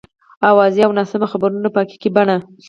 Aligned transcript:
اوازې 0.49 0.81
او 0.85 0.91
ناسم 0.97 1.21
خبرونه 1.31 1.67
په 1.71 1.79
حقیقي 1.83 2.09
بڼه. 2.15 2.37